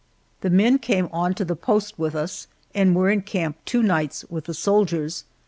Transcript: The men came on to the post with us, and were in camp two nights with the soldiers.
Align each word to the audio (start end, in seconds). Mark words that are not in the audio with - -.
The 0.41 0.49
men 0.49 0.79
came 0.79 1.09
on 1.11 1.35
to 1.35 1.45
the 1.45 1.55
post 1.55 1.99
with 1.99 2.15
us, 2.15 2.47
and 2.73 2.95
were 2.95 3.11
in 3.11 3.21
camp 3.21 3.57
two 3.65 3.83
nights 3.83 4.25
with 4.31 4.45
the 4.45 4.53
soldiers. 4.55 5.25